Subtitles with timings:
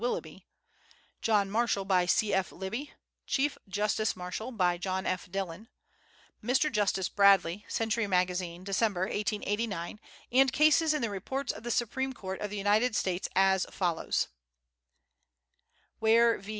[0.01, 0.47] Willoughby;
[1.21, 2.51] John Marshall, by C.F.
[2.51, 2.91] Libby;
[3.27, 5.31] Chief Justice Marshall, by John F.
[5.31, 5.69] Dillon;
[6.43, 6.71] Mr.
[6.71, 9.99] Justice Bradley, Century Magazine, December, 1889;
[10.31, 14.29] and cases in the Reports of the Supreme Court of the United States as follows:
[15.99, 16.49] Ware v.